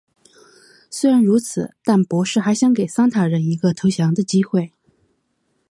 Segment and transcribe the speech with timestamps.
[0.89, 4.73] 虽然如此但博士还想给桑塔人一个投降的机会。